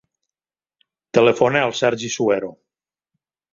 Telefona 1.19 1.63
al 1.67 1.75
Sergi 1.83 2.11
Suero. 2.17 2.53